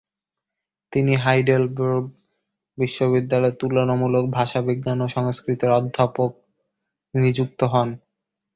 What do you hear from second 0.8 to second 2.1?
তিনি হাইডেলবের্গ